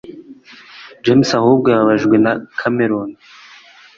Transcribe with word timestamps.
James 1.03 1.29
ahubwo 1.39 1.67
yababajwe 1.69 2.15
na 2.23 2.33
Kameron 2.59 3.09